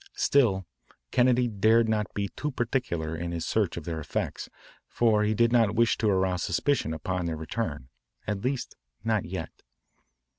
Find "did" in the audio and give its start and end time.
5.35-5.51